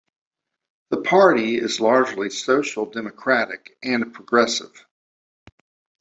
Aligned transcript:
The 0.89 0.99
party 1.01 1.57
is 1.57 1.79
largely 1.79 2.31
social 2.31 2.87
democratic 2.87 3.77
and 3.83 4.11
progressive. 4.11 4.87